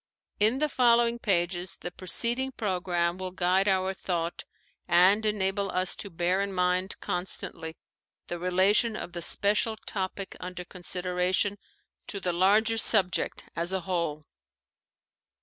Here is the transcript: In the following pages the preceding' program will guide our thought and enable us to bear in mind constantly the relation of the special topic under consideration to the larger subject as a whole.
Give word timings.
In 0.39 0.57
the 0.57 0.67
following 0.67 1.19
pages 1.19 1.77
the 1.77 1.91
preceding' 1.91 2.51
program 2.57 3.19
will 3.19 3.29
guide 3.29 3.67
our 3.67 3.93
thought 3.93 4.45
and 4.87 5.23
enable 5.27 5.69
us 5.69 5.95
to 5.97 6.09
bear 6.09 6.41
in 6.41 6.53
mind 6.53 6.99
constantly 7.01 7.77
the 8.25 8.39
relation 8.39 8.95
of 8.95 9.13
the 9.13 9.21
special 9.21 9.75
topic 9.85 10.35
under 10.39 10.63
consideration 10.65 11.59
to 12.07 12.19
the 12.19 12.33
larger 12.33 12.79
subject 12.79 13.43
as 13.55 13.71
a 13.71 13.81
whole. 13.81 14.25